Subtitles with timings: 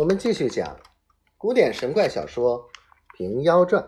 [0.00, 0.80] 我们继续讲
[1.36, 2.58] 古典神怪小说
[3.18, 3.82] 《平妖传》。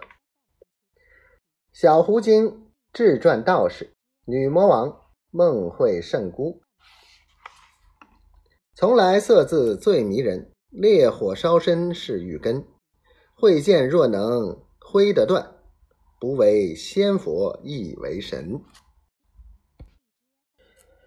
[1.73, 3.95] 小狐精智传道士，
[4.27, 4.95] 女魔王
[5.31, 6.61] 梦会圣姑，
[8.75, 12.63] 从来色字最迷人，烈火烧身是玉根。
[13.35, 15.55] 慧剑若能挥得断，
[16.21, 18.63] 不为仙佛亦为神。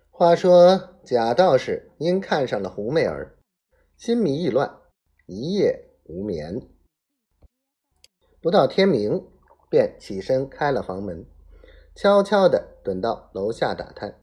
[0.10, 3.38] 话说贾道士因看上了胡媚儿，
[3.98, 4.82] 心迷意乱。
[5.28, 6.62] 一夜无眠，
[8.40, 9.28] 不到天明，
[9.72, 11.26] 便起身开了房门，
[11.96, 14.22] 悄悄地蹲到楼下打探。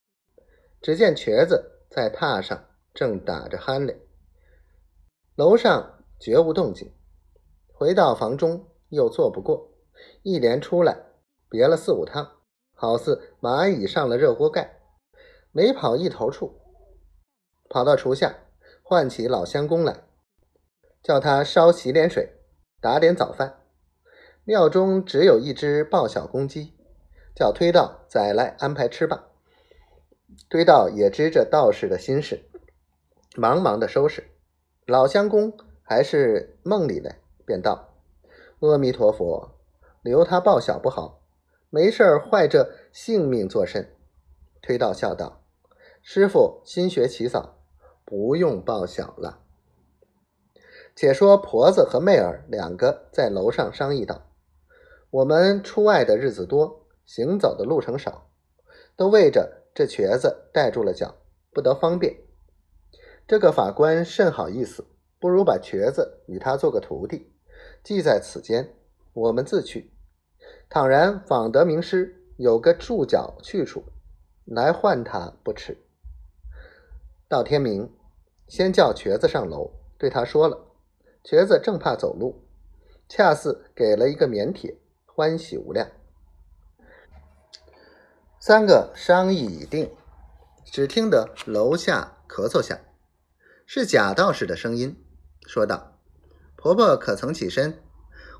[0.80, 4.00] 只见瘸子在榻上正打着鼾嘞，
[5.34, 6.92] 楼上绝无动静。
[7.72, 9.72] 回到房中，又坐不过，
[10.22, 10.96] 一连出来，
[11.48, 12.42] 别了四五趟，
[12.76, 14.80] 好似蚂蚁上了热锅盖，
[15.50, 16.60] 没跑一头处，
[17.68, 18.38] 跑到厨下，
[18.84, 20.04] 唤起老相公来。
[21.02, 22.32] 叫他烧洗脸水，
[22.80, 23.58] 打点早饭。
[24.44, 26.74] 庙中只有一只报晓公鸡，
[27.34, 29.28] 叫推道宰来安排吃吧。
[30.48, 32.44] 推道也知这道士的心事，
[33.36, 34.30] 忙忙的收拾。
[34.86, 37.10] 老相公还是梦里呢，
[37.44, 37.94] 便道
[38.60, 39.52] ：“阿弥陀佛，
[40.02, 41.22] 留他报晓不好，
[41.68, 43.94] 没事儿坏这性命作甚？”
[44.62, 45.42] 推道笑道
[46.02, 47.58] ：“师傅心学起早，
[48.04, 49.40] 不用报晓了。”
[50.94, 54.30] 且说婆子和妹儿两个在楼上商议道
[55.10, 58.30] ：“我们出外的日子多，行走的路程少，
[58.94, 61.16] 都为着这瘸子带住了脚，
[61.50, 62.14] 不得方便。
[63.26, 64.86] 这个法官甚好意思，
[65.18, 67.32] 不如把瘸子与他做个徒弟，
[67.82, 68.74] 记在此间，
[69.14, 69.90] 我们自去。
[70.68, 73.84] 倘然访得名师，有个住脚去处，
[74.44, 75.78] 来换他不迟。
[77.28, 77.90] 到天明，
[78.46, 80.66] 先叫瘸子上楼，对他说了。”
[81.24, 82.44] 瘸子正怕走路，
[83.08, 85.88] 恰似给了一个棉帖，欢喜无量。
[88.40, 89.94] 三个商议已定，
[90.64, 92.76] 只听得楼下咳嗽响，
[93.64, 95.00] 是贾道士的声音，
[95.46, 95.96] 说道
[96.56, 97.78] ：“婆婆可曾起身？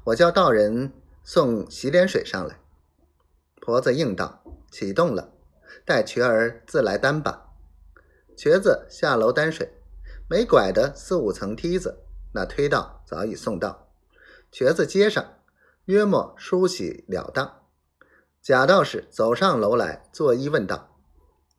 [0.07, 0.93] 我叫道人
[1.23, 2.59] 送洗脸水上来。”
[3.63, 4.43] 婆子应道
[4.73, 5.33] ：“启动了，
[5.85, 7.53] 待瘸儿自来担吧。”
[8.37, 9.73] 瘸子下楼担水，
[10.29, 12.01] 没拐的四五层梯子。
[12.33, 13.89] 那推道早已送到，
[14.51, 15.39] 瘸子接上，
[15.85, 17.63] 约莫梳洗了当。
[18.41, 20.99] 贾道士走上楼来，作揖问道：“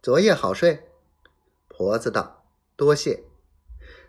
[0.01, 0.89] 昨夜好睡？”
[1.69, 2.43] 婆子道
[2.75, 3.23] ：“多谢。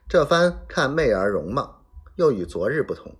[0.08, 1.84] 这番看媚儿容貌，
[2.16, 3.16] 又与昨日不同。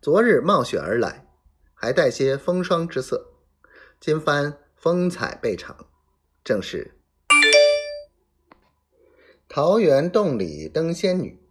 [0.00, 1.26] 昨日冒雪而来，
[1.74, 3.32] 还带些风霜之色；
[3.98, 5.86] 今番风采倍长，
[6.44, 6.94] 正是
[9.48, 11.42] 桃源洞里登仙女。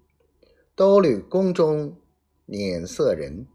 [0.77, 1.97] 兜率宫中
[2.45, 3.47] 脸色人。